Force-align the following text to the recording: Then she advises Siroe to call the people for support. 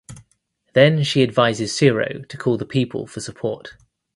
Then 0.73 1.03
she 1.03 1.21
advises 1.21 1.77
Siroe 1.77 2.27
to 2.27 2.35
call 2.35 2.57
the 2.57 2.65
people 2.65 3.05
for 3.05 3.19
support. 3.19 3.75